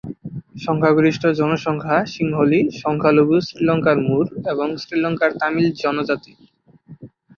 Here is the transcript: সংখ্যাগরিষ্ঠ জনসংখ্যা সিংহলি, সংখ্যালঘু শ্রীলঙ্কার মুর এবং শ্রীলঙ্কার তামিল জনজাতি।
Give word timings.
সংখ্যাগরিষ্ঠ 0.57 1.23
জনসংখ্যা 1.39 1.97
সিংহলি, 2.13 2.59
সংখ্যালঘু 2.81 3.35
শ্রীলঙ্কার 3.47 3.97
মুর 4.07 4.25
এবং 4.51 4.67
শ্রীলঙ্কার 4.81 5.31
তামিল 5.39 5.67
জনজাতি। 5.81 6.31